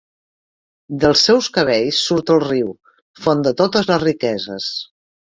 [1.01, 2.71] Dels seus cabells surt el riu,
[3.25, 4.71] font de totes les riqueses.